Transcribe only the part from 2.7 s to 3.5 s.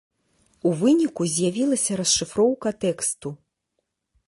тэксту.